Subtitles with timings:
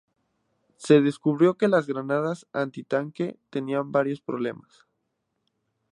[0.77, 4.87] Se descubrió que las granadas antitanque tenían varios problemas.